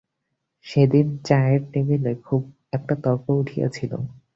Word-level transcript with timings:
সেদিন 0.65 1.07
চায়ের 1.27 1.61
টেবিলে 1.71 2.13
খুব 2.25 2.41
একটা 2.73 2.93
তর্ক 3.03 3.25
উঠিয়াছিল। 3.41 3.91